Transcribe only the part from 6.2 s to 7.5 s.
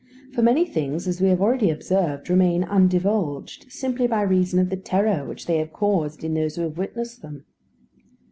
in those who have witnessed them.